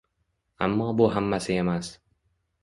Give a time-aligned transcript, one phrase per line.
[0.67, 1.93] Ammo bu hammasi emas–